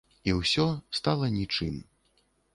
І 0.29 0.33
ўсё 0.37 0.65
стала 1.01 1.31
нічым. 1.37 1.79